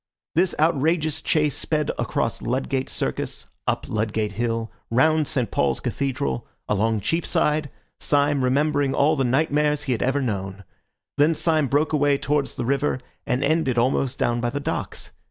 [0.33, 5.51] This outrageous chase sped across Ludgate Circus, up Ludgate Hill, round St.
[5.51, 10.63] Paul's Cathedral, along Cheapside, Syme remembering all the nightmares he had ever known.
[11.19, 15.11] Then Syme broke away towards the river, and ended almost down by the docks.